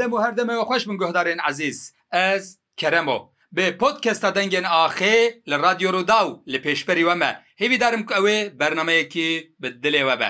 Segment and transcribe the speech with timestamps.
[0.00, 1.78] دەم و هەردەمەوە خۆش من گۆهدارێن عزیز
[2.16, 2.44] ئەس
[2.80, 3.18] کەرەمۆ
[3.56, 5.16] بێ پۆتکەستە دەنگێن ئاخێ
[5.50, 7.32] لە رادیۆڕوودا و لە پێشپەری وەمە
[7.62, 9.30] هێویدارم کە ئەوێ بەرنمەیەکی
[9.62, 10.28] بدلێوە بە.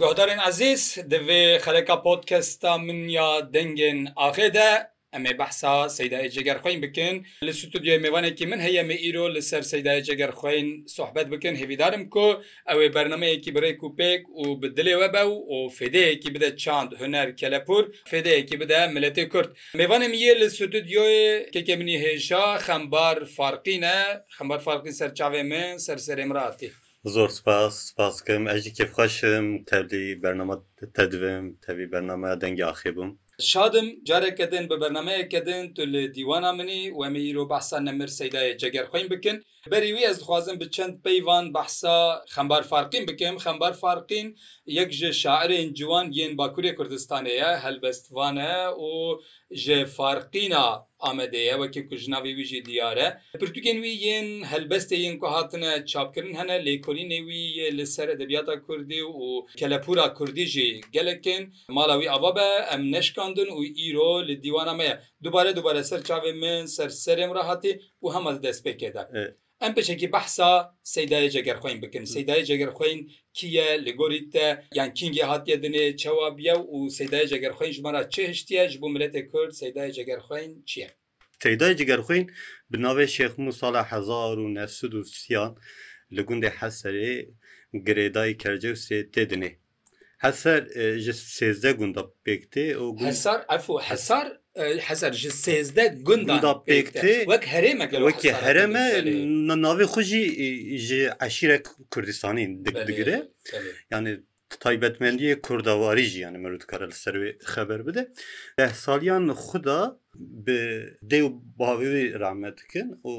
[0.00, 0.82] گۆهدارێن عزیز
[1.12, 4.70] دەوێ خەلەکە پۆتکەستا من یا دەنگێن ئاخێدە
[5.16, 7.16] ئەمێ بەحسا سەدای جگەر خوۆین بکەن
[7.48, 12.28] لە سوودیو میوانێکی من هەیە مە ئیرۆ لەسەر سەدای جگەر خوۆین سوحبەت بکەن هێویدارم کۆ
[12.68, 18.56] ئەوێ بەرنمەیەکی بڕێک و پێک و بدلێوە بە و فدەیەکی بدە چاند هەنەر کەلەپور فدەیەکی
[18.62, 19.50] بدە ملەتی کورد
[19.80, 21.22] میوانم یە لە سوودیۆێ
[21.54, 23.98] کێکە منی هێشا خەمبار فارقینە
[24.36, 26.70] خەمبار فارقی سەرچاوێ من سەر سەرێمراتی.
[27.14, 30.56] زۆر سپاس سپاسکەم ئەجی کێفخەشم تەبلی بەرنەمە
[30.96, 33.10] تەدوێم تەوی بەرنەمە دەنگی ئاخێ بووم
[33.40, 38.54] شادم جارێکە دن بە بەرنمەیەکە دن تو لە دیوانە منی وەمە ئیرۆ بەسا نەمر سەدایە
[38.62, 39.36] جەگەر خوۆین بکن
[39.72, 41.98] بەریوی ئەس دخوازم بچەند پەیوان بەحسا
[42.34, 44.26] خەمبار فارقین بکەم خەمبار فارقین
[44.78, 48.54] یەک ژە شاعرین جوان یەن باکووری کوردستانەیە هەلبەستوانە
[48.86, 48.90] و
[49.62, 50.64] ji farqîna
[51.10, 53.06] Amedeye wekî ku jinavê wî jî diyare
[53.42, 57.42] pirtûkên wî yên helbestê yên ku hatine çapkirin hene lêkolînê wî
[57.78, 59.22] li ser edebiyata Kurdî û
[59.60, 64.84] kelepûra Kurdî jî gelekên mala wî ava be em neşkandin û îro li dîwana me
[64.84, 69.02] ye dubare dubare ser çavê min ser serêm rahatî û hema destpêkê de
[69.62, 70.52] ئەم پێچێکی بەحسا
[70.94, 73.00] سەدای جێگەر خۆین بکەن سەدای جێگەر خۆین
[73.36, 74.32] کیە لە گۆریت
[74.78, 79.52] یان کینگی هاتیە دنێ چاوا بیا و سەدای جێگەر خۆین ژمارە چێشتیەش بۆ ملەتی کورد
[79.62, 80.88] سەدای جێگەر خۆین چییە؟
[81.42, 82.24] تێدای جگەر خوین
[82.70, 85.52] بناوێ شێخم و ساڵە 1970یان
[86.16, 87.14] لە گوندێ حەسەرێ
[87.86, 89.52] گرێدای کەرجە و سێ تێدنێ
[90.24, 90.60] حەسەر
[91.36, 94.26] سێزدە گوندە پێکتێ و هەسار ئەف و حەسار
[94.86, 98.86] حەزار ji sêzde gunda pêktê wek herêmek wekî hereme
[99.64, 100.24] navê xu jî
[100.86, 102.46] ji eşîrek Kurdistanî
[102.88, 103.18] digire
[103.90, 104.20] yani
[104.60, 108.04] taybetmendiye kurdavarî jî yani merûdkare li ser wê xeber bide
[108.58, 109.80] deh saliyan xuda
[110.46, 110.60] bi
[111.10, 111.28] dê û
[111.58, 113.12] bavê rahmet dikin û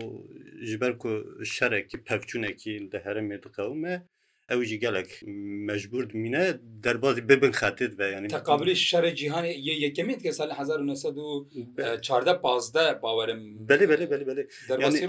[0.68, 1.12] ji ber ku
[1.56, 3.94] şerekî pevçûnekî di herêmê diqewme
[4.52, 5.10] ئەوژی گەلک
[5.70, 6.44] مەجبور منە
[6.86, 9.52] دەربازی ببن خاتت بە ینی تقابلی شەرە جیهانی
[9.86, 14.44] یەکەمیت کە سال 1940 پازدە باوەرم بەێ بەێ بەێ بەێ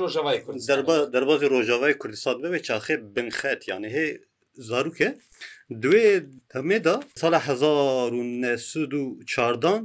[0.02, 0.38] ڕۆژاوای
[1.14, 4.14] دەربازی ڕۆژاوای کوردستان ببێ چاخێ بنخەت یانە هەیە
[4.68, 5.08] zarokê
[5.82, 6.04] duê
[6.56, 9.80] hemê da sala hezar û nesud û çardan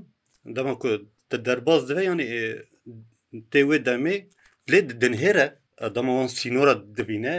[0.57, 0.89] dema ku
[1.29, 2.28] te derbas dibe yanî
[3.51, 4.16] tê wê demê
[4.72, 5.47] lê dinhêre
[5.96, 7.36] دەمەوان سینۆرە دەبینە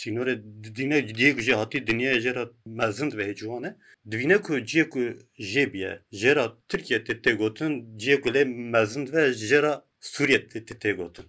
[0.00, 0.34] سینۆرە
[0.76, 2.44] دیە دیەک ژێ هاتی دنیا ژێرە
[2.78, 3.70] مەزند بە هێجوانە
[4.10, 5.02] دوینە و جیەک و
[5.50, 7.72] ژێبیە ژێرا ترکیە تێگوتن
[8.02, 8.42] جیەک لێ
[8.74, 9.74] مەزند بە ژێرە
[10.12, 10.44] سوورێت
[10.82, 11.26] تێگوتن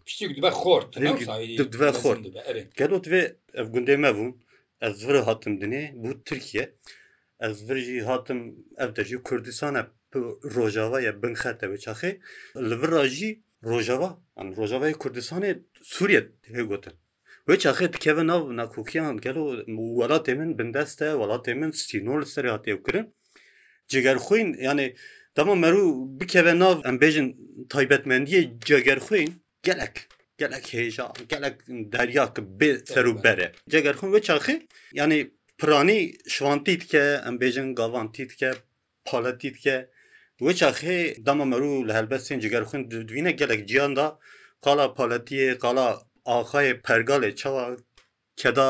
[0.62, 0.92] خۆرد
[2.02, 2.24] خۆرد
[2.80, 3.06] گەلوت
[3.62, 4.32] ev gundê me bûm
[4.88, 6.66] ez vir hatim dinê bû Tirkiye
[7.48, 8.40] ez vir jî hatim
[8.84, 9.86] ev de jî Kurdistan e
[10.56, 12.12] rojava ye binxete bi çaxê
[12.70, 13.30] li vir jî
[13.66, 16.22] rojava an rojavayê kurdistanê sûriye
[16.56, 16.94] hê gotin
[17.48, 19.44] wê çaxê dikeve nav nakkokiyan gelo
[20.00, 23.06] welatê min bindest te welatê min stînor serê hatiye kirin
[23.92, 24.86] cigerxwîn yanê
[25.38, 25.84] dema merû
[26.20, 27.28] bikeve nav em bêjin
[27.74, 29.30] taybetmendiyê cegerxwîn
[29.68, 29.94] gelek
[30.38, 31.56] gelek hêja gelek
[31.94, 34.56] derya ki bê ser û bere cegerxwin wê çaxê
[35.02, 35.20] yanê
[35.60, 36.00] piranî
[36.34, 38.52] şivan tît dike em bêjin gavan tît dike
[39.06, 39.90] paletî dike
[40.46, 44.06] وچاخێ دامەمەرو لە هەلبەت سێن جگەرخون دوینە gelek ciyanda
[44.66, 45.88] qala paletiye qala
[46.38, 47.66] axayê pergalê çawa
[48.42, 48.70] keda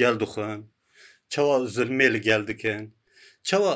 [0.00, 0.60] gel dixwin
[1.32, 2.82] çawa zulmê li gel dikin
[3.48, 3.74] çawa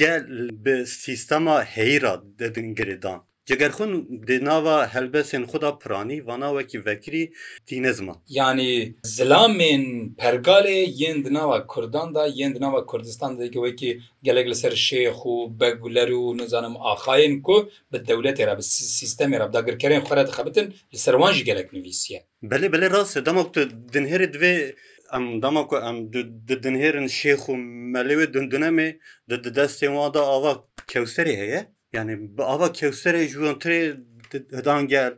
[0.00, 0.22] gel
[0.64, 7.24] bi sîstema heyra dedin giridan Cegerxun di nava helbesên xuda piranî vana wekî vekirî
[7.68, 8.14] tînezma.
[8.40, 8.68] Yani
[9.16, 9.84] zilamên
[10.20, 14.72] pergalê yên di nava Kurdan da yên di nava Kurdistan dike wekî gelek li ser
[14.72, 17.56] şêx û beguler û nizanim axayên ku
[17.92, 18.62] bi dewletê re bi
[19.00, 22.20] sistemê re dagirkerên xwe re dixebitin li serwan jî gelek nivîsiye.
[22.52, 23.60] Belê belê rast dema tu
[23.94, 24.54] dinherê divê
[25.16, 25.96] em dema ku em
[26.64, 27.52] dinherin şêx û
[27.96, 28.88] melewê dundunemê
[29.30, 30.52] di destên wa da ava
[30.86, 31.73] kewserê heye?
[31.94, 33.96] yani ava kevsere juan tre
[34.32, 35.12] hedan gel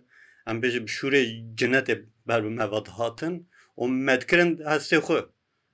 [0.51, 1.21] em bêje bi şûrê
[1.61, 1.95] cinetê
[2.29, 3.35] ber bi meva dihatin
[3.81, 5.21] û medkirin hestê xwe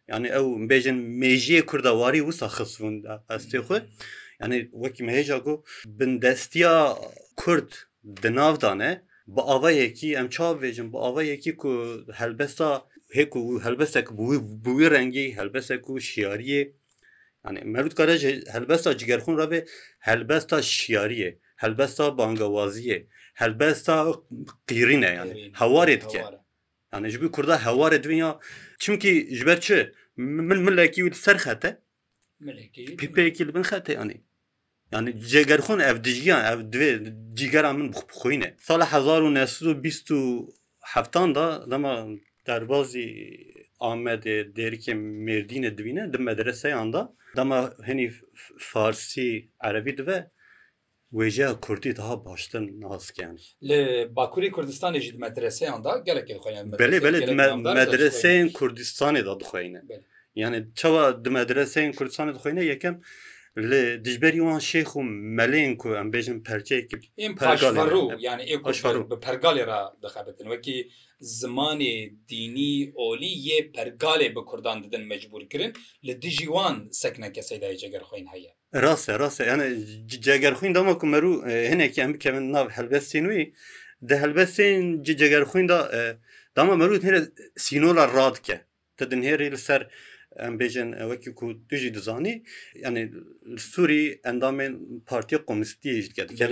[0.09, 2.95] yani ew bêjin mêjiyê kurdawarî wisa xisbûn
[3.33, 3.79] hestê xwe
[4.41, 5.53] yani wekî mehêja ku
[5.99, 6.97] bindestiya
[7.37, 7.71] Kurd
[8.23, 8.91] di navdane
[9.35, 11.71] bi avayekî em çavêjin bi avayekî ku
[12.21, 12.69] helbesta
[13.17, 14.25] hêk û helbestek bu
[14.79, 16.63] wî rengî helbestek û şiyariyê
[17.50, 19.67] mevut kare ji helbesta cigerxun rabe
[19.99, 24.15] helbesta şiyariye helbesta bangawaziye helbesta
[24.69, 26.25] qîrîne yani hewarê dike
[26.93, 28.39] yani ji bi kurda hewarê dvinya
[28.79, 31.79] çimkî ji ber çi min milekî ser xete
[33.00, 34.21] pipekî bin xete yani
[34.93, 36.93] yani cegerxun ev dijiyan ev divê
[37.35, 40.47] cigera min bixxîne sala hezar û nes bîst û
[40.81, 42.06] heftan da dema
[42.47, 43.06] derbazî
[43.82, 44.93] Ahmetê derikê
[45.26, 47.00] mêrdînê dibîne di medreseyan da
[47.37, 48.08] dema hinî
[48.70, 49.31] farsî
[49.69, 50.19] erebî dibe
[51.19, 53.37] wêjeya Kurdî daha baştin naskiyan.
[53.69, 53.81] Li
[54.17, 56.34] Bakurê Kurdistanê jî di medreseyan da gelekê
[56.82, 59.82] Belê belê medreseyên Kurdistanê da dixweyne.
[60.34, 63.00] Yani çawa di medreseyên Kurdistanê dixweyne yekem
[63.61, 65.01] li dijberî wan şêx û
[65.39, 67.09] melên ku em bêjin perçeyekî bi
[69.27, 70.79] pergalê ra dixebitin wekî
[71.41, 71.95] zimanê
[72.33, 75.73] dînî olî yê pergalê bi Kurdan didin mecbur kirin
[76.07, 79.65] li dijî wan sekne keseydaê cegerxweyn heye rast rast yani
[80.27, 81.33] cegerxwîn dama ku merû
[81.71, 83.55] hinekî em bikevin nav helbestên wî
[84.09, 85.79] di helbestên cegerxwîn da
[86.57, 87.23] dama merû here
[87.57, 88.61] sînola radike
[88.97, 89.89] te din herî li ser
[90.37, 92.34] em bêjin wekî ku tu jî dizanî
[92.84, 93.02] yani
[93.73, 94.73] Sûî endamên
[95.06, 96.49] Partiya Komistiyê ji dike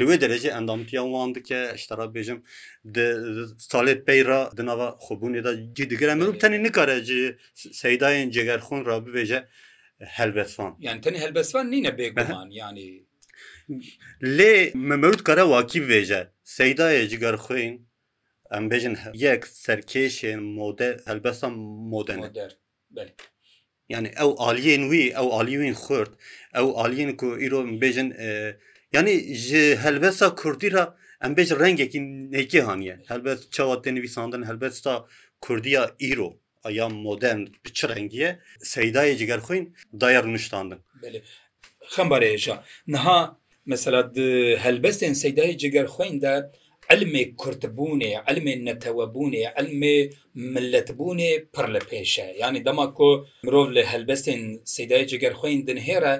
[0.00, 2.38] Li wê derece endamtiya wan dike iştara bêjim
[2.94, 3.04] di
[3.72, 8.96] salê peyra di nava xbûnê da cî digire mirov tenê nikare ji seydayên cegerxon ra
[9.06, 9.44] bibêje
[10.00, 13.04] helbesvan yani tenê helbesvan nîne bêguman yani
[14.22, 17.87] lê me mewt kare wakî bêje seydayê cigerxoyên
[18.54, 21.46] ئەم بێژن یەک سەرکێشێن مۆدە هەلبەسە
[21.92, 22.20] مۆدەن
[23.94, 26.12] ینی ئەو ئالیین وی ئەو ئالیوین خورد
[26.56, 28.08] ئەو ئالیین و ئیرۆ بێژن
[28.96, 29.16] ینی
[29.46, 30.84] ji هەلبەسا کوردی را
[31.22, 32.00] ئەم بێژ ڕنگێکی
[32.34, 34.94] نێکی هاانە هەلبەت چاوا تێنویساندن هەلبەتستا
[35.44, 36.30] کوردیا ئیرۆ
[36.64, 38.30] ئەیا مۆدەرن بچ ڕنگیە
[38.74, 39.64] سەیدایە جگەر خوین
[40.02, 40.80] دایر نوشتاندن
[41.94, 42.54] خەمبارێژە
[42.92, 43.18] نها
[43.72, 44.02] مثللا
[44.64, 46.34] هەلبەستێن سەیدای جگەر خوێن دە
[46.92, 49.96] علمێ کورتبوونێ ئەلمێ نەتەوەبوونێ ئەلمێ
[50.54, 53.10] ملەتبوونێ پڕ لە پێشە ینی دەما کۆ
[53.46, 54.42] مرۆڤ لە هەلبەستێن
[54.74, 56.14] سیدای جگەر خوێن دنهێرە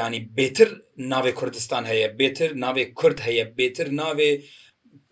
[0.00, 0.68] ینی بێتر
[1.10, 4.30] ناوێ کوردستان هەیە بێتر ناوێ کورد هەیە بێتر ناوێ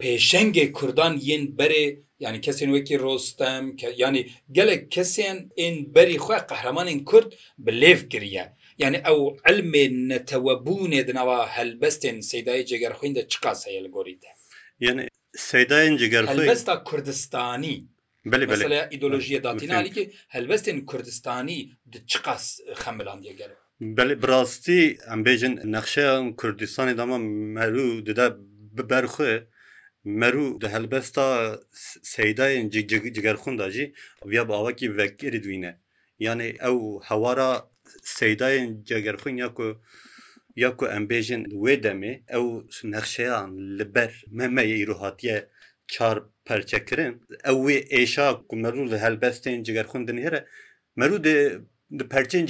[0.01, 1.85] پێشەنگێ کوردان یەن بەرێ
[2.25, 3.65] ینی کەسێن وەکی ڕۆستەم
[4.05, 4.23] ینی
[4.57, 7.31] گەلک کەسێن ئین بەری خۆ قەهرەمانین کورد
[7.65, 8.47] بلێف گریە.
[8.83, 14.33] یعنی ئەو ئەلمێ نەتەوەبوونێ دنەوە هەلبەستێن سیدای جێگەرخوین دە چقاس هەیە لە گۆریدا.
[14.83, 17.77] yani seydayên cigerxuy helbesta Kurdistanî
[18.33, 20.03] Belê belê îdolojiye datînanî ki
[20.37, 21.59] helbestên Kurdistanî
[21.93, 22.45] di çi qas
[22.83, 23.55] xemilan diye gelo
[23.99, 24.81] Belê birastî
[25.13, 27.17] em bêjin nexşeyan Kurdistanê dama
[27.57, 28.27] merû dide
[28.79, 29.27] biberxu
[30.21, 31.27] merû di helbesta
[32.15, 32.67] seydayên
[33.17, 33.85] cigerxunda jî
[34.31, 35.73] viya bavekî vekirî dîne
[36.27, 36.79] yani ew
[37.09, 37.51] hewara
[38.19, 39.67] seydayên cegerxunya ku
[40.57, 42.45] یا ku em bêjin wê demê ew
[42.85, 45.49] nexşeyan li ber memeyê ruhatiye
[45.89, 47.13] çar perçekirin
[47.45, 50.47] ew wê êşa ku merû li helbestên cigerxun din here
[50.97, 51.63] merû dê
[51.99, 52.47] di perçên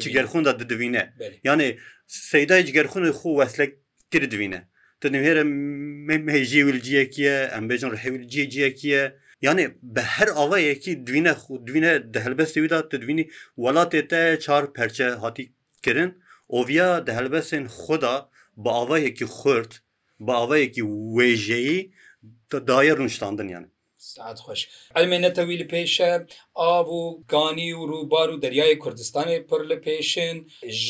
[0.00, 1.12] cigerxun da didivîne
[1.44, 3.72] yani seyday cigerxun xu weslek
[4.10, 5.44] kir divîne Tinêre
[6.24, 12.58] mejî wilciyekiye em bêjin hewilciye ciyekiye yani bi her avayekî divîne xu divîne di helbestê
[12.64, 16.21] wî da didivînî welatê te çar perçe hatî kirin
[16.56, 18.16] ئۆڤیا دەهلبەسێن خۆدا
[18.62, 19.72] بە ئاوایەکی خورد
[20.26, 20.84] بە ئاوایەکی
[21.16, 21.78] وێژەیە
[22.68, 23.64] دایە ڕونشتاندنیان
[24.12, 24.60] سعات خوش
[24.96, 26.12] ئەمێنەتەوی لە پێشە
[26.60, 27.00] ئاو و
[27.32, 30.36] گانی و ڕووبار و دەریای کوردستانی پڕ لە پێشن
[30.84, 30.86] ژ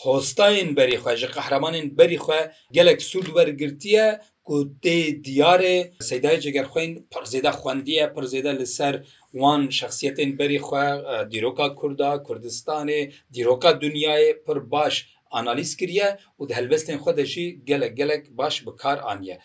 [0.00, 2.40] هۆستاین بەری خوێ ji قەحرەمانین بەری خوێ
[2.76, 4.06] gelek سوود وەرگرتیە
[4.48, 4.96] ku tê
[5.26, 5.76] diyarê
[6.10, 8.94] seydayê cegerxweyn pir zêde xwendiye pir zêde li ser
[9.40, 10.86] wan şexsiyetên berî xwe
[11.32, 13.00] dîroka Kurda Kurdistanê
[13.36, 14.94] dîroka dunyayê pir baş
[15.40, 16.08] analiz kiriye
[16.40, 19.36] û di helbestên xwe de jî gelek gelek baş bikar aniye.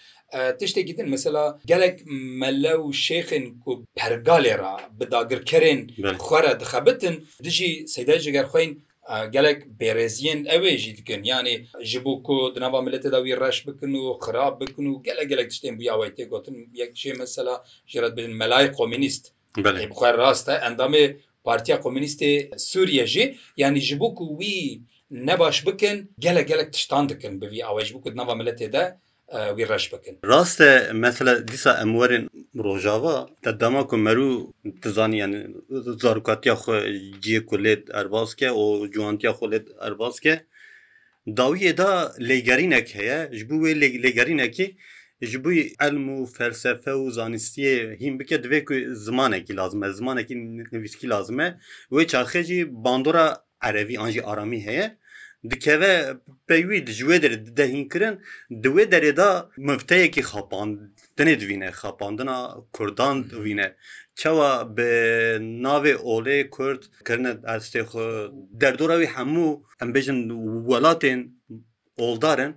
[0.60, 1.98] Tiştekî din mesela gelek
[2.44, 5.80] melle û şêxin ku pergalê ra bidagirkerên
[6.22, 8.72] xwe re dixebitin dijî seyda cigerxweyn
[9.36, 11.54] gelek bêreziyên ew jî dikin yanî
[11.92, 15.28] ji bo ku di nava milletê da wî reş bikin û xirab bikin û gelek
[15.34, 17.54] gelek tiştên buya wê tê gotin yek şê mesela
[17.92, 19.24] jiret bin melayê komünîst
[19.98, 21.04] xwe rast e endamê
[21.44, 22.32] partiya komünîstê
[22.72, 23.24] Sûriye jî
[23.64, 24.56] yanî ji bo ku wî
[25.28, 25.96] nebaş bikin
[26.26, 28.84] gelek gelek tiştan dikin bivî ew ji bo ku nava milletê de
[29.58, 30.70] وێڕش بکەن ڕاستە
[31.04, 32.24] مثلە دیسا ئەموەرن
[32.66, 33.16] ڕۆژاوا
[33.46, 34.30] دەداما کو مەرو
[34.84, 35.34] دزانیان
[36.04, 36.72] زارکاتیا خو
[37.24, 40.34] جیە کولێت ئەرباسکە و جوانتیا خولێت ئەرباسکە
[41.38, 41.92] داویێدا
[42.30, 43.72] لێگەرینەک هەیە ji بوو wê
[44.04, 44.68] لێگەرینەکی
[45.32, 48.74] ji بووی ئەلم و فەرسەفە و زانستیە هیم بکە divê ku
[49.06, 50.36] zimanekî lazme zimanekî
[50.76, 51.46] nivîskî lazme
[51.94, 53.28] wê çarxêjî bandora
[53.68, 54.88] erevî an jî aramî heye
[55.50, 56.16] dikeve
[56.48, 58.16] peyvî dijwê der dehinkirin
[58.64, 62.40] diwê derê da mifteyekî xapandinê divîne xapandina
[62.74, 63.76] Kurdan divîne
[64.16, 64.82] çawa bi
[65.66, 68.06] navê olê Kurd kirine estê xu
[68.62, 69.50] derdora wî hemû
[69.82, 70.20] em bêjin
[70.70, 71.20] welatên
[71.98, 72.54] oldarin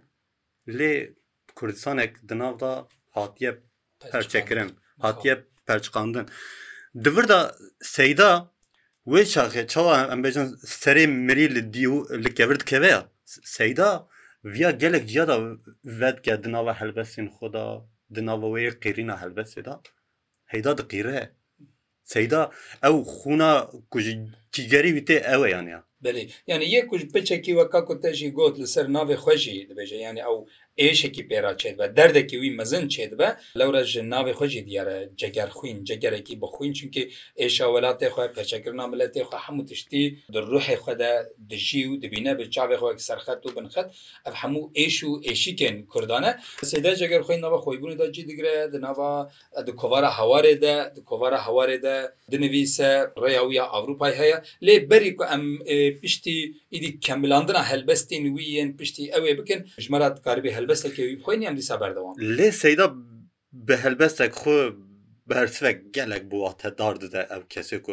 [0.68, 1.14] lê
[1.56, 3.58] Kurdistanek di nav da hatiye
[4.12, 4.70] perçekirin
[5.00, 5.34] hatiye
[5.68, 6.26] perçqandin.
[7.04, 8.50] Divir da seyda
[9.12, 10.46] wê şaxê çawa em bêjin
[10.82, 13.00] serê mirî li dî û li kevir dikeve ya
[13.56, 13.90] seyda
[14.44, 15.36] viya gelek ciya da
[16.02, 17.64] vedke di nava helbestên xwe da
[18.14, 19.80] di nava wê qêrîna helbestê da
[20.52, 21.20] heyda diqîre
[22.12, 22.40] seyda
[22.88, 23.52] ew xûna
[23.90, 24.12] ku ji
[24.54, 28.14] cîgerî wî tê ew e yan ya Belê yani yek kuj biçekî weka ku te
[28.14, 30.36] jî got li ser navê xwe jî dibêje yani ew
[30.82, 33.28] ئێشێکی پێرا چێت بە دەردێکی وی مەزن چێت بە
[33.60, 37.02] لەورە ژ ناوی خۆشی دیارە جەگەر خوین جەگەرێکی بەخوین چونکی
[37.40, 41.12] ئێشا وڵاتێ خۆی پێچەکردنا ملەتی خو هەموو تشتی دڕوحی خۆدا
[41.50, 43.88] دژی و دبینە بە چاوی خۆی سەرخەت و بنخەت
[44.26, 46.30] ئەف هەموو ئێش و ئێشیکن کوردانە
[46.70, 49.12] سێدا جەگەر خۆی نەوە خۆیبوون دا جی دیگرێ دناوا
[49.66, 50.76] د کۆوارە هەوارێدا
[51.08, 51.96] کۆوارە هەوارێدا
[52.32, 52.90] دنویسە
[53.22, 55.44] ڕێیاویە ئەوروپای هەیە لێ بەری کو ئەم
[56.02, 56.38] پشتی
[56.74, 62.16] ئیدی کەملاندنا هەلبەستین ویەن پشتی ئەوێ بکەن ژمەرات کاربی هەلب هەلبەستێکی بخۆین ئەم دیسا بەردەوام
[62.36, 62.86] لێ سەیدا
[63.66, 64.56] بە هەلبەستێک خۆ
[65.30, 67.84] بەرسێک gelek بووە تەدار dide ev kesek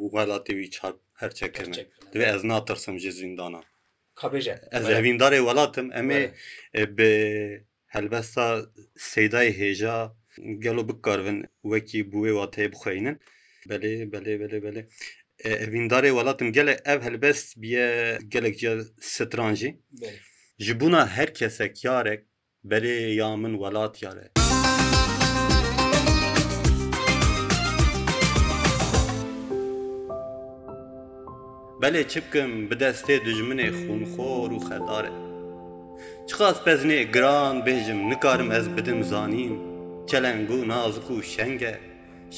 [0.00, 1.72] و welatê wî çar herçekirin
[2.12, 3.60] divê ez natirsim ji zindana
[4.78, 6.28] Ez hevîndarê welatim em ê
[6.98, 7.10] bi
[7.94, 8.46] helbesta
[9.12, 9.96] seydayê hêja
[10.64, 11.38] gelo bikarvin
[11.72, 13.16] wekî bûê watê bixweynin
[13.70, 14.82] belê belê belê belê
[15.66, 17.88] evîndarê welatim gelek ev helbest biye
[18.34, 18.72] gelek ce
[19.12, 19.70] stranjî.
[20.58, 22.20] ji bûna her kesek yarek
[22.70, 24.26] berê ya min welat yare
[31.82, 35.12] Belê çipkim bi destê dijminê xûnxor û xedar e.
[36.28, 39.54] Çiqas pezinê giran bêjim nikarim ez bidim zanîn,
[40.08, 41.74] çeleng û nazik û şenge,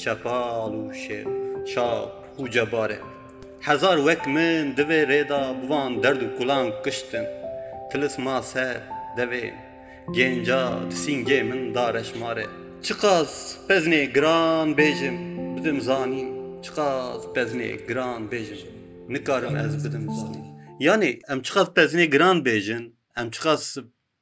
[0.01, 1.21] şepal û şê,
[1.73, 2.09] şap
[2.39, 2.99] û cebare.
[3.67, 7.25] Hezar wek min divê rêda bivan derd û kulan kiştin.
[7.89, 8.81] تلسما se
[9.17, 9.53] devê
[10.13, 12.45] Genca disingê min da reşmare
[12.83, 15.17] Çiqas pezinê giran bêjim
[15.57, 16.29] bidim zanîn
[16.63, 18.69] Çiqas pezinê giran bêjim
[19.09, 20.45] Nikarim ez bidim zanîn
[20.79, 23.77] Yani em çiqas pezinê giran bêjin em çiqas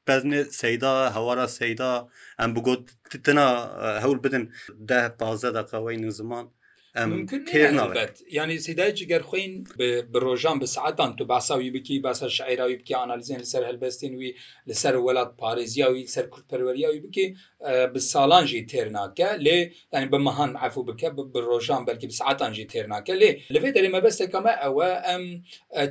[0.07, 2.07] pezinê seyda hewara seyda
[2.39, 3.47] em bi got titina
[4.03, 4.51] hewl bidin
[4.89, 6.45] deh pazde deqaweynin ziman
[8.39, 9.53] ینی سیدایکی گەرخۆین
[10.09, 14.31] بە ڕۆژان بە سعاتان تو باساوی بکی باسە شعراوی بکی ئانالیزیان لەسەر هەلبەستین وی
[14.69, 17.25] لەسەر وڵات پارێزیاوی سەر کورتپەروەریاوی بکی
[17.95, 22.53] bi salan jî têrnake lê yani bi mehan efû bike bi rojan belkî bi saetan
[22.53, 25.43] jî têrnake lê li vê derê mebestekka me ew e em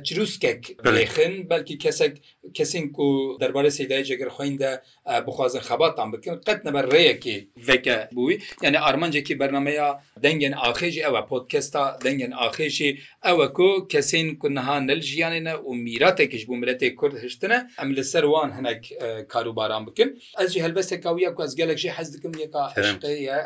[0.03, 2.17] çrûskek bilêxin belkî kesek
[2.53, 4.81] kesên ku derbarê seydayê cegir xweyn de
[5.27, 11.17] bixwazin xebatan bikin qet nebe rêyekê veke bûî yani armancekî bernameya dengên axê jî ew
[11.19, 12.89] e podcasta dengên axê jî
[13.25, 17.17] ew e ku kesên ku niha nel jiyanê ne û mîratekî ji bû miletê Kurd
[17.23, 18.93] hiştine em li ser wan hinek
[19.29, 22.63] karobaran bikin ez jî helbestekka wiya ku ez gelekî hez dikim yeka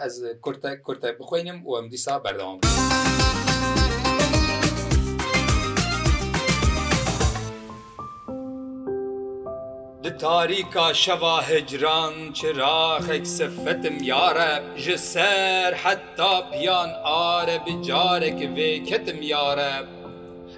[0.05, 2.57] ez kurtek kurtek bixwenim û em dîsa berdewam.
[10.05, 14.53] Di tarîka şeva hecran çiraxek sefetim yare
[14.83, 16.91] ji ser heta piyan
[17.33, 19.73] are bi carekî vê ketim yare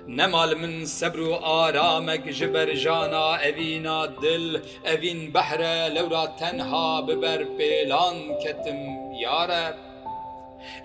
[0.08, 8.18] نەمال من سەبر و ئارامەك ji بەرژانە ئەڤینا دل ئەڤین بەحرە لەورا تەنها ببەر پێلان
[8.44, 8.80] کەتم
[9.24, 9.66] یارە.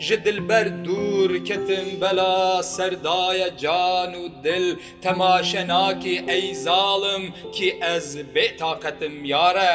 [0.04, 2.38] ji dilber dûr ketim bela
[2.75, 4.66] serdaye can û dil
[5.02, 7.22] temaşenakî ey zalim
[7.54, 9.72] ki ez bêtaqetim yare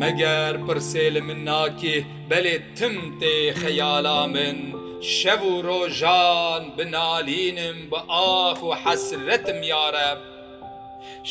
[0.00, 1.96] Meger pirsê li min nakî
[2.30, 4.58] belê tim tê xeyala min
[5.00, 10.10] شەو و ڕۆژان بنالینم بە ئاخ و حەسرەتم یارە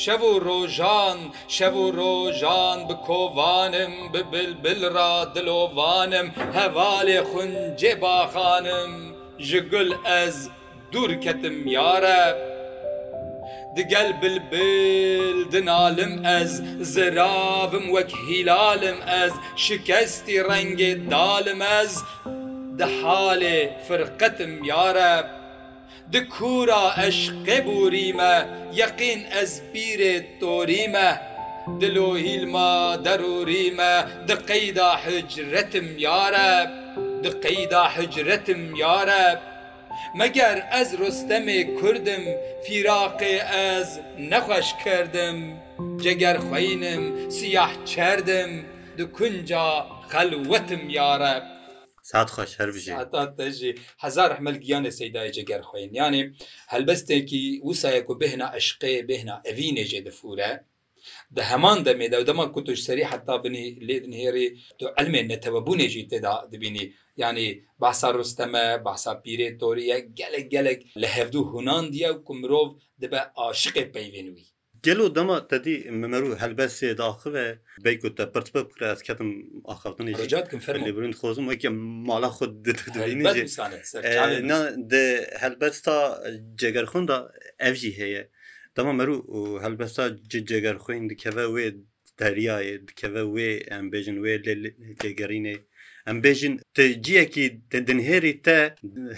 [0.01, 1.17] شەو و ڕۆژان
[1.55, 6.27] شەو و ڕۆژان بکۆوانم ببلبلڕا دلۆوانم
[6.57, 8.93] هەواێ خونجێ باخانم
[9.49, 9.91] ji gul
[10.23, 10.35] ez
[10.93, 12.23] dûr ketim yare
[13.75, 16.51] Digel bilbil din alim ez
[16.93, 19.33] ziravim wek hîlalim ez
[19.65, 21.93] şikestî rengê dalim ez
[22.79, 25.27] di halê firqetim yareb
[26.13, 28.33] Di kura eşqe borî me
[28.81, 31.09] yeqîn ez bîrê torî me
[31.81, 32.71] Dilo hîlma
[33.05, 33.93] derûrî me
[34.27, 36.69] di qeyda hicretim yareb
[37.23, 39.39] Di qeyda hicretim yareb
[40.19, 42.23] Meger ez rostemê Kurdim
[42.65, 43.33] firaqê
[43.71, 43.89] ez
[44.31, 45.37] nexweş kerdim
[46.03, 47.03] Ceger xeynim
[47.37, 48.51] siyah çerdim
[48.97, 49.65] di kunca
[50.11, 51.43] xelwetim yareb
[52.11, 52.93] سات خوۆش هەر بژێ
[53.39, 53.71] تاژێ
[54.03, 56.21] هزار حمل گیانە سەدای جگەر خوێن یانێ
[56.73, 60.51] هەلبەستێکی وسایەک و بهنا عشقێ بهنا ئەوی نێژێ دەفورە
[61.35, 64.47] ده هەمان دەمێدا و دەما کوتش سەری حتا بنی لێدن هێری
[64.79, 66.85] تو ئەلمێ نەتەوەبوونێژی تێدا دبینی
[67.23, 67.49] ینی
[67.81, 72.67] باسا ڕستەمە باسا پیرێ تۆریە گەلک گەلک لە هەفتو هووناندیە و کومرۆڤ
[73.01, 74.45] دەبە عاشقێ پەیێنوی
[74.85, 77.45] Gelo dema te dî memeru helbesê daxive
[77.85, 79.29] beyko te pirt bi kire ez ketim
[79.73, 81.69] axaftinêbrin xozum weke
[82.09, 82.53] mala xud
[84.91, 85.03] de
[85.43, 85.95] helbesta
[86.61, 87.17] cegerxun da
[87.69, 88.21] ev jî heye
[88.77, 89.15] dema meru
[89.65, 90.03] helbesta
[90.49, 91.65] cegerxoyên dikeve wê
[92.19, 94.33] deriyayê dikeve wê em bêjin wê
[95.03, 95.55] lêgerînê
[96.07, 96.55] ئەم بێژین
[97.05, 97.45] جیەکی
[97.87, 98.57] دنهێری تە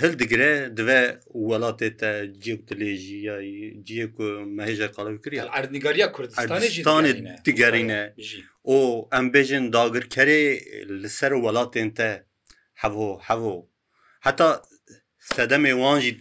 [0.01, 1.01] هەلدگرێ دوێ
[1.47, 2.11] وڵاتێ تە
[2.43, 4.17] جیوتلێژیایی جیە و
[4.57, 7.13] مەهێژە قاڵکری ئەردنیگەریە کوردستانستانی
[7.45, 8.01] دیگەرینە
[8.69, 8.81] ئۆ
[9.13, 10.41] ئەم بێژن داگرکەرێ
[11.01, 12.09] لەسەر وڵاتێن تە
[12.81, 13.59] هەبوو هەبوو
[14.25, 14.49] هەتا
[15.35, 16.13] سەدەمێ وانژی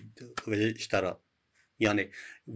[0.85, 1.12] شتەرە
[1.85, 2.06] یانێ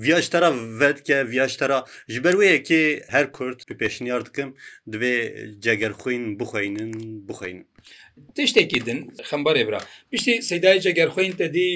[0.05, 1.79] ڤیاژتەرە vekە ڤیاژتەرە
[2.13, 2.83] ji ber wêyekê
[3.15, 4.49] her Kurd bi pêşniyar dikim
[4.93, 5.15] divê
[5.65, 6.91] cegerxwîn bixweynin
[7.29, 7.67] bixweynin.
[8.37, 8.99] Tiştekî din
[9.31, 9.81] xembarê bira.
[10.11, 11.69] Piştî sedayê cegerxweyên te dî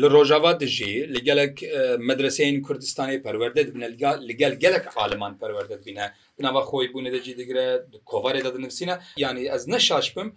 [0.00, 1.66] li rojava dijî li gelek e,
[2.08, 3.88] medreseyên Kurdistanê perwerde dibine
[4.28, 6.06] li gel gelek aliman perwerde dibîne.
[6.38, 7.66] Binava xy bûne de cî digire
[8.10, 8.94] kovarê da dinivsîne
[9.24, 10.28] yani ez ne şaş bim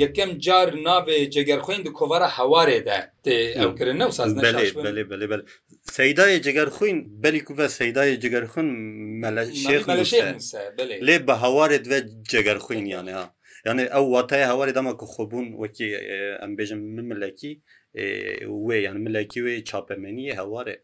[0.00, 2.98] یەکەم جار نابێ جگەرخۆین کۆڤرە هەوارێ دا
[3.60, 4.28] ئەوکردن نە ساز
[5.96, 8.68] سەدای جگەرخوین بەلی کوە سەدای جگەرخون
[11.06, 11.98] لێ بە هەوارێ دوێ
[12.32, 13.26] جگەرخوین یانەها
[13.66, 15.90] یانێ ئەو واتای هەواری دەمە کو خۆبوون وەکی
[16.40, 17.52] ئەم بێژم من ملەکی
[18.66, 20.76] وێ یان ملەکی وێ چاپەمەنی هەوارێ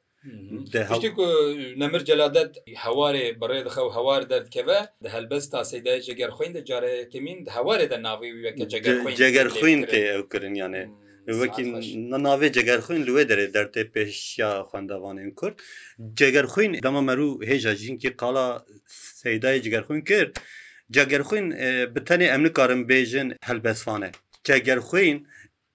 [1.83, 2.51] نەمر جەلادەت
[2.85, 7.99] هەوارێ بەڕێدەخە و هەوار دەردکەوە دە هەلبەست تا سەدای جگەر خوین دە جارەیەکەمین هەوارێ دە
[8.07, 8.64] ناویکە
[9.23, 10.85] جگەر خوین تێ ئەو کردیانێ.
[11.41, 11.64] وەکی
[12.27, 15.57] ناوێ جگەر خوین لێ دەرێ دەرتێ پێشیا خوندەوانین کورد
[16.21, 18.47] جگەر خوین دەمە مەرو هێژە ژینکی قالا
[19.23, 20.33] سەدای جگەر خوین کرد
[20.97, 21.47] جگەر خوین
[21.95, 24.11] بتەنێ ئەمنکارم بێژن هەلبەسوانە
[24.49, 25.19] جگەر خوین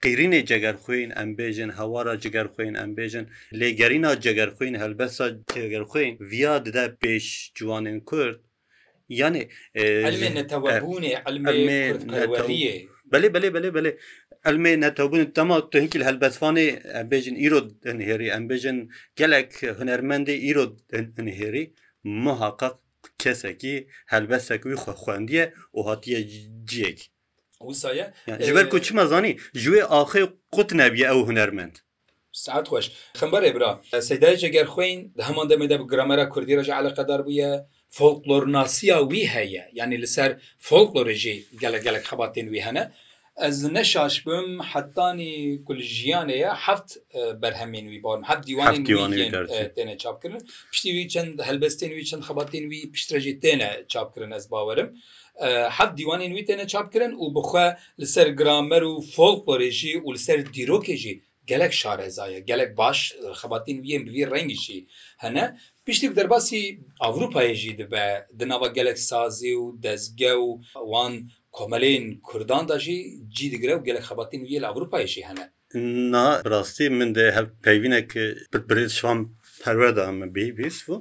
[0.03, 3.25] قیرینێ جگەر خوێن ئەمبێژن هەوارە جگەر خوێن ئەمبێژن
[3.59, 5.27] لێگەرینا جگەر خوێن هەلبەسا
[5.61, 7.25] جگەر خوێن ڤیا ددا پێش
[7.57, 8.37] جوانên کورد
[9.19, 9.43] یانێ
[13.13, 13.91] بەێ بەێ بەێ بەێ
[14.47, 17.59] ئەلمێ نەتەبوون تەما تهنکیل هەلبەسفانێ ئەمبێژن ئیرۆ
[18.09, 18.77] هێری ئەمبێژن
[19.19, 20.65] gelek hunermendê îro
[21.39, 21.63] hêrî
[22.25, 22.73] muhaqqaq
[23.21, 23.75] kesekî
[24.13, 25.45] helbesek wî xwe xwendiye
[25.77, 26.21] û hatiye
[26.71, 26.99] ciyek
[27.69, 28.05] وسایە
[28.47, 30.21] ژبەر کو چمەزانی ژێ ئاخێ
[30.55, 31.75] قوت نەبیە ئەو هوەرمند
[32.45, 32.85] سعات خۆش
[33.19, 33.71] خمبەرێ برا
[34.09, 37.49] سەدایجە گەر خوێن هەمان دەمەدە گرامەرە کوردی ڕژ علاقەدار بووە
[37.97, 40.29] فۆلکلۆرناسییا وی هەیە یعنی لەسەر
[40.67, 42.85] فۆلکلۆرژی گەلە گەلک خەباتێن وی هەنە
[43.49, 45.33] ez neşaş bim hettanî
[45.67, 46.89] kul jiyanê ye heft
[47.43, 49.31] berhemên wî barim heft dîwanên
[49.77, 54.45] têne çapkirin piştî wî çend helbestên wî çend xebatên wî piştre jî têne çapkirin ez
[54.51, 54.89] bawerim
[55.77, 57.65] حەب دیوانên wî têne çap kirin û bixwe
[58.01, 61.13] li ser gramer û folklorêjî û li ser dîrokê jî
[61.51, 62.97] gelek şarezaye gelek baş
[63.41, 64.79] xebatîn wiyên bivî rengî jî
[65.23, 65.43] hene
[65.85, 66.61] piştî derbasî
[67.09, 68.07] Avrupayê jî dibe
[68.39, 70.47] di nava gelek sazî û dezge û
[70.91, 71.13] wan
[71.57, 72.97] komelên Kurdan da jî
[73.35, 75.45] cî digire û gelek xebatîn wiyê li Avrupayê jî hene
[76.13, 78.07] Na rastî min de hev peyvinek
[78.51, 79.19] pir birêd şvan
[79.63, 80.95] perwe da me bî bîs bû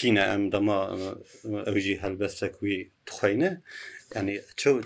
[0.00, 0.78] کینە ئەم دەما
[1.66, 2.74] ئەوژی هەلبەستە کوی
[3.06, 3.50] بخۆینە
[4.16, 4.34] ینی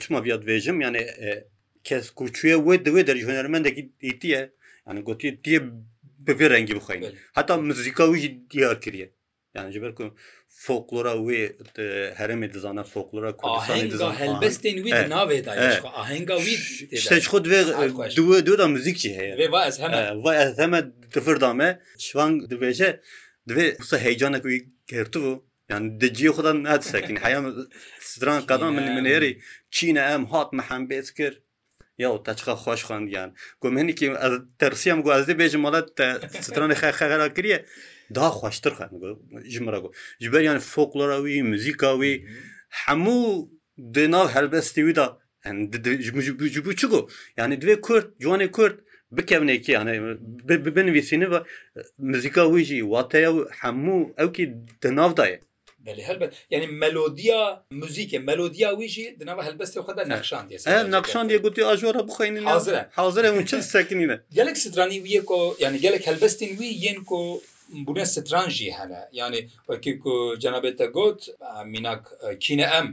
[0.02, 1.02] چما بیاد بێژم یانێ
[1.88, 4.42] کەس کوچێ وێ دوێ دەری هوەرمەندێکی دیتیە
[4.88, 5.58] یان گوتی دیە
[6.26, 7.02] بەێ ڕەنگی بخۆین
[7.38, 9.08] هەتا مزیکا وژی دیار کردە
[9.56, 10.10] یان جبەر کوم
[10.64, 11.40] فۆکلۆرا وێ
[12.20, 13.30] هەرمی دزانە فۆکلۆرا
[14.20, 15.52] هەلبستین وی ناوێدا
[15.98, 16.36] ئاهنگا
[17.32, 17.42] خود
[18.18, 19.34] دوێ دودا مزیکچی هەیە
[20.62, 20.80] هەمە
[21.14, 21.68] دفردامە
[22.06, 22.90] شوان دبێژە
[23.48, 27.46] دوێ قسە هەیجانەکوی گرتو yani diciye xudan net sekin heyem
[28.00, 29.40] stran qadan min min erê
[29.70, 31.42] çîne em hat me hem bêz kir
[31.98, 36.08] ya te çiqa xweş xandiyan Gu hinekî ez tersiyem gu ez dê bêjim mala te
[36.46, 37.58] stranê xe xera kiriye
[38.16, 38.90] da xweştir xan
[39.52, 39.92] ji me got
[40.22, 42.12] ji ber yan folklora wî muzîka wî
[42.84, 43.16] hemû
[43.96, 45.06] di nav helbestî wî da
[46.54, 48.76] ji bu çi got yani divê Kurd ciwanê Kurd
[49.16, 49.74] بکەونێکی
[50.76, 51.38] بنویسینەوە
[52.10, 54.44] مزیکا ویژی واتەیە و هەموو ئەوکی
[54.82, 55.38] دناودایە
[56.10, 57.42] هەبێت ینی مەلۆدیا
[57.80, 60.44] موزیکە مەلۆدیا ویژی دنەوە هەلبەستی خدا نەخشان
[60.94, 62.36] نەخشان یە گوتی ئاژۆرە بخین
[62.98, 67.20] حاضرە و چ سەکنینە گەلک سترانی ویەکۆ یعنی گەلک هەلبەستین وی یەنکۆ
[67.86, 71.20] بوونە سترانژی هەنە ینی وەکیکو جەنابێتە گوت
[71.72, 72.02] میناک
[72.44, 72.88] کینە ئەم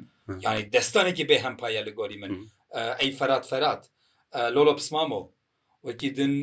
[0.46, 2.32] ینی دەستانێکی بێ هەمپایە لە گۆری من
[3.00, 3.82] ئەی فەرات فەرات
[4.56, 5.22] لۆلۆ پسمامۆ
[5.88, 6.34] وەکیدن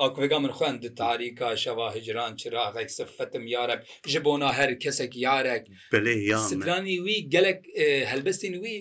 [0.00, 5.66] ئاکوێگا من خوێن di taریکا şeva hicran çiraxek siffetim yarek ji bona her kesek yarek
[5.92, 7.58] Belêrani wî gelek
[8.12, 8.76] helbestên wî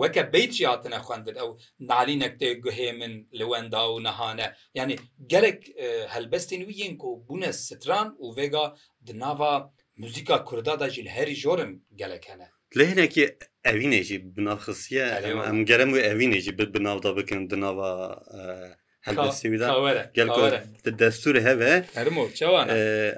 [0.00, 1.50] weke beyt jî hatine xwendin ew
[1.90, 4.94] nalînek tê guhê min li wenda û nehane yani
[5.32, 5.60] gelek
[6.16, 8.64] helbestên wî yên ku bûne stran û vêga
[9.06, 12.48] di nava Muzika Kurda da jî herî jorim gelek hene.
[12.78, 13.24] لە هێنێکی
[13.66, 15.06] ئەوینێکی بناڵخسیە
[15.48, 17.92] ئەم گەرم و ئەوینێکی بت بناڵدا بکەن دناوە
[21.00, 21.74] دەستور هەبێ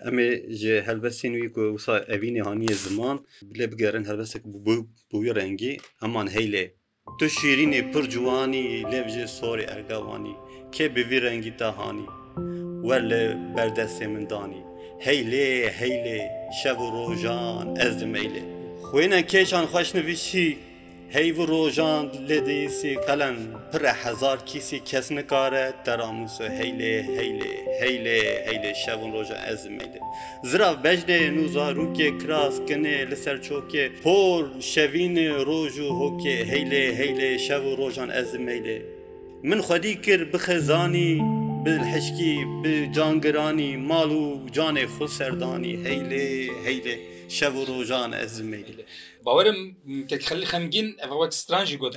[0.07, 0.27] ئەمێ
[0.89, 3.17] هەلبەستین وی وسا ئەوینێ هاانیە زمان
[3.59, 4.43] لێ بگەرن هەلبەسێک
[5.13, 6.65] بوی ڕەنگی ئەمان هەیلێ
[7.19, 10.35] تو شیرینێ پر جوانی لێبژێ سۆری ئەرگاوانی
[10.75, 12.07] کێ بوی ڕەنگی تاهانی
[12.89, 13.21] وەر لە
[13.55, 14.63] بەردەستێ مندانی
[15.07, 15.49] هەیلێ
[15.81, 16.19] هەیلێ
[16.61, 18.45] شەو ڕۆژان ئەز دمەیلێ
[18.89, 20.49] خوێنە کێشان خوۆشنویشی
[21.17, 23.37] هەیڤ ڕۆژان لێ دەیسی قەلەن
[23.71, 30.01] پرە هەزار کیسی کەس نکارە دەراموسە هەیلێ هەیلێ هەیلێ هەیلێ شەون ڕۆژە ئەزمێدە
[30.51, 34.43] زرا بەژدێ نوزا ڕووکێ کراسکنێ لەسەر چۆکێ پۆر
[34.73, 38.79] شەوینێ ڕۆژ و هۆکێ هەیلێ هەیلێ شەو و ڕۆژان ئەزمەیلێ
[39.49, 41.13] من خودی کرد بخێزانی
[41.65, 44.25] بهشکی بجانگرانی ماڵ و
[44.57, 46.27] جانێ خۆ سەردانی هەیلێ
[46.67, 46.97] هەیلێ
[47.37, 48.61] شەب و ڕۆژان ئەزمێ
[49.25, 49.59] باوەرم
[50.09, 51.93] تێکخەلی خەمگین ئەوەک سترانژی گۆت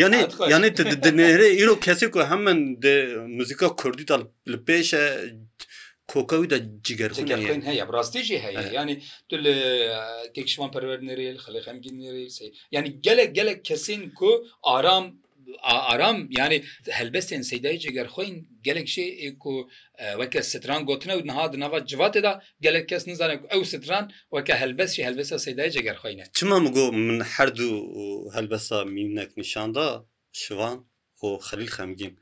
[0.00, 0.18] یانێ
[0.52, 0.68] یانێ
[1.06, 2.58] دنێرە ئیرۆ کەسێک و هەمن
[3.36, 4.16] موزیکا کوردی تا
[4.52, 5.04] لە پێشە
[6.12, 7.10] کۆکەوی دە جگەر
[7.68, 8.96] هەیە ڕاستیژی هەیە ینی
[9.28, 9.54] تو لە
[10.34, 12.26] تێکشمان پەروەر نێری خەلی خەمگین نێری
[12.76, 14.30] ینی گەلە گەلە کەسین کو
[14.68, 15.06] ئارام
[15.88, 16.58] ئارام ینی
[16.98, 18.34] هەلبەستێن سەدای جگەر خۆین
[18.66, 19.08] gelek şey
[19.42, 19.52] ku
[20.20, 22.32] weke stran gotine û niha di nava civatê da
[22.64, 24.04] gelek kes nizanek ew stran
[24.36, 27.68] weke helbes jî helbesa sêdayê cegerxweyne Çima min got min her du
[28.36, 29.86] helbesa mînek nişanda
[30.40, 30.76] şivan
[31.24, 32.14] û xelil xemgîn.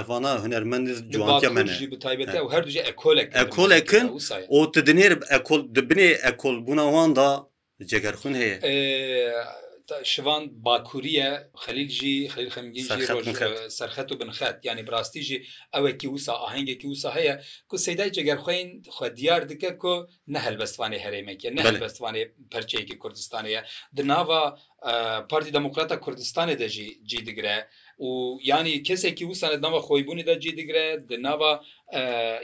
[0.00, 1.68] Evana hunermendiz cuwanke min
[2.52, 4.06] her duce ekolek Ekolekin
[4.48, 7.28] o tu dinêr ekol dibinê ekol buna wan da
[7.90, 8.56] cegerxun heye.
[10.14, 11.28] شوان باکووریە
[11.64, 12.86] خەلیلجی خلیل خەمگین
[13.78, 15.38] سەرخەت و بنخەت ینی براستیژی
[15.74, 17.34] ئەوەکی وسا ئاهنگێکی وسا هەیە
[17.70, 19.94] کو سەدای جگەر خوێن خو دیار دکە کۆ
[20.34, 23.60] نەهل بەستوانێ هەرێمێکی نەهل بەستوانێ پەرچەیەکی کوردستانەیە
[23.96, 24.42] دناوا
[25.30, 27.56] پارتی دموکراتە کوردستانی دەژی جی دەگرە
[28.06, 28.12] و
[28.50, 31.50] ینی کەسێکی وسانەدەوە خۆی بوونی دەجی دیگرێت ناوە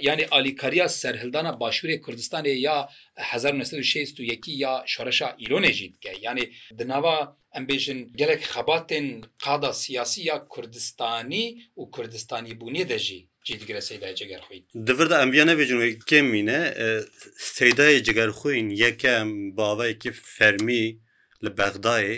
[0.09, 2.77] ینی ئالیکاریا سەررهلدانە باشووری کوردستانی یا
[3.17, 6.45] 1960 یا شارەشا ئیرۆنێژی دیکە ینی
[6.81, 7.17] دناوە
[7.57, 9.09] ئەمبێژن گەلک خەباتێن
[9.45, 11.47] قادا سیاسی یا کوردستانی
[11.81, 13.21] و کوردستانی بوونی دەژی
[13.63, 16.61] دیگرە سەیدا جگەرخۆین دەوردا ئەمبیانە بێژن کێ مینە
[17.57, 20.87] سەیدای جگەرخۆین یەکەم باوەیەکی فەرمی
[21.45, 22.17] لە بەغدایە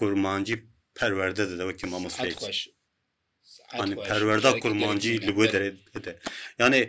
[0.00, 0.56] گورمانجی
[0.98, 2.24] پەروەەردە دەدەوەکی مامۆستا
[4.08, 5.68] پەروەەردا کورمانجی li bo derê
[6.62, 6.80] yanê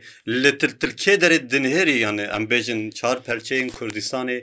[0.41, 4.37] li tirkê derê dinherî yani em bêjin çar perçeyên Kurdistanê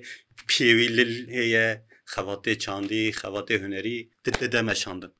[0.50, 1.68] pêwî lil heye
[2.14, 5.12] xevatê çandî xevatê hunerî dide meşandin.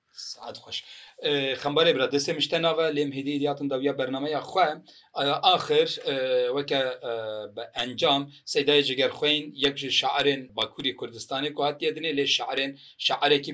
[1.63, 4.67] xembarê bira destê mişte nave lêm hêdî diyatın daviya bernameya xwe
[5.55, 5.89] axir
[6.57, 6.83] weke
[7.57, 8.23] be encam
[8.55, 13.53] seydayê ciger xweyn yek ji şaerên Bakurî Kurdistanê ku hatiye dinê lê şaerên şaerekî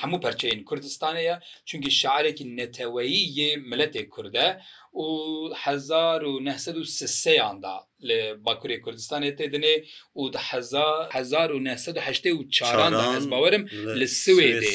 [0.00, 4.58] hemû perçeyên Kurdistanê ye çünkü şaerekî neteweyî yê milletê Kurde
[5.04, 5.06] û
[5.64, 7.76] hezar û nehsed û seseyan da
[8.08, 9.76] li Bakurê Kurdistanê tê dinê
[10.20, 10.22] û
[11.20, 13.64] hezar û nehsed û heştê û çaran da ez bawerim
[14.00, 14.72] li Swêdê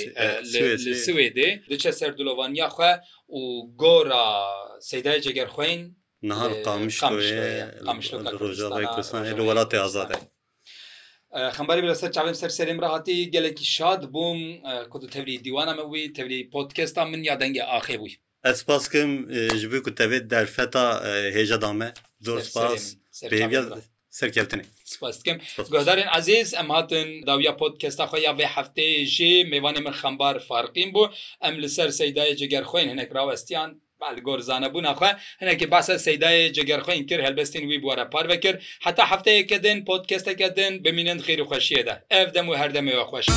[0.85, 2.93] li Swêdê diçe ser dilovaniya xwe
[3.37, 3.39] û
[3.81, 4.27] gora
[4.91, 5.81] seydayê cegerxweyn
[6.29, 6.95] nehar qamiş
[9.49, 14.39] welatê azad e xemberî bireser çavên ser serêm re hatî gelekî şad bûm
[14.91, 18.59] ku tu tevlî dîwana me wî tevlî podcasta min ya dengê axê bûî Ez e,
[18.59, 19.09] e, spas kim
[19.59, 20.85] ji bî ku tevê derfeta
[21.35, 21.89] hêja da me
[22.25, 22.83] zor spas
[24.21, 25.37] serkevtinê Spaskim
[25.73, 31.03] Godarên aziz em hatin dawiya podkesta xya vê heftê jê mêvanê min xembar farqîn bû
[31.47, 33.69] em li ser seydayê cigerxoyên hinek rawestiyan
[34.29, 39.77] گۆرزانەبوونا خوێ هەنێکی باسە سەدای جگەرخۆین کرد هەلبەستین وی بوارە پارە کرد هەتا هەفتەیەکە دن
[39.87, 43.31] پۆتکەستەکە دن بمینند خیر و خوۆشیێدا ئەف دەم و هەردەمەوە خۆشی.